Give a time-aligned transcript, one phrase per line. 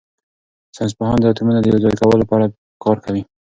[0.75, 2.47] ساینس پوهان د اتومونو د یوځای کولو په اړه
[2.83, 3.21] کار کوي.